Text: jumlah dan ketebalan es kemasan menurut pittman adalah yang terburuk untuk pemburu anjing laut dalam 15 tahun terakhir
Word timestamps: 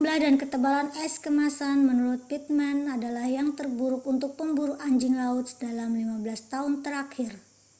jumlah 0.03 0.17
dan 0.25 0.33
ketebalan 0.41 0.87
es 1.05 1.13
kemasan 1.25 1.77
menurut 1.89 2.21
pittman 2.29 2.77
adalah 2.95 3.25
yang 3.37 3.49
terburuk 3.57 4.01
untuk 4.13 4.31
pemburu 4.39 4.73
anjing 4.87 5.13
laut 5.21 5.45
dalam 5.63 5.89
15 5.99 6.25
tahun 6.53 6.73
terakhir 6.85 7.31